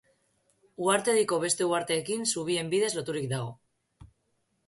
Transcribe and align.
Uhartediko 0.85 1.37
beste 1.43 1.67
uharteekin 1.71 2.25
zubien 2.35 2.73
bidez 2.73 2.91
loturik 3.01 3.27
dago. 3.37 3.51